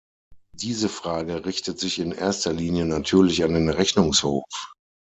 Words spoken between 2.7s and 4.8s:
natürlich an den Rechnungshof.